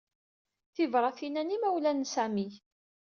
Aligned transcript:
Tibratin-a 0.73 1.41
n 1.43 1.53
yimawlan 1.53 2.01
n 2.05 2.09
Sami. 2.13 2.49